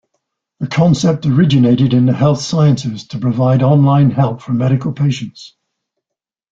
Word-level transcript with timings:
The 0.59 0.65
concept 0.65 1.27
originated 1.27 1.93
in 1.93 2.07
the 2.07 2.13
health 2.13 2.41
sciences 2.41 3.05
to 3.09 3.19
provide 3.19 3.61
online 3.61 4.09
help 4.09 4.41
for 4.41 4.51
medical 4.51 4.93
patients. 4.93 5.55